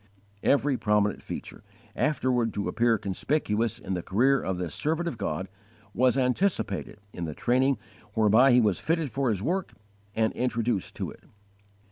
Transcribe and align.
Every 0.41 0.77
prominent 0.77 1.21
feature, 1.21 1.63
afterward 1.95 2.55
to 2.55 2.67
appear 2.67 2.97
conspicuous 2.97 3.77
in 3.77 3.93
the 3.93 4.01
career 4.01 4.41
of 4.41 4.57
this 4.57 4.73
servant 4.73 5.07
of 5.07 5.15
God, 5.15 5.47
was 5.93 6.17
anticipated 6.17 6.97
in 7.13 7.25
the 7.25 7.35
training 7.35 7.77
whereby 8.15 8.51
he 8.51 8.61
was 8.61 8.79
fitted 8.79 9.11
for 9.11 9.29
his 9.29 9.43
work 9.43 9.73
and 10.15 10.33
introduced 10.33 10.95
to 10.95 11.11
it. 11.11 11.21